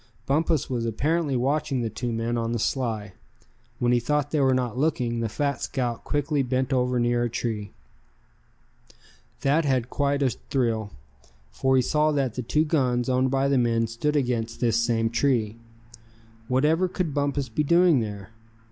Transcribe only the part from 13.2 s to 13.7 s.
by the